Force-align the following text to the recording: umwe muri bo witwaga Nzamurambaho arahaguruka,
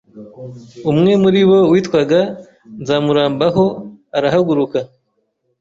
umwe 0.91 1.11
muri 1.23 1.41
bo 1.49 1.59
witwaga 1.71 2.19
Nzamurambaho 2.81 3.65
arahaguruka, 4.17 4.79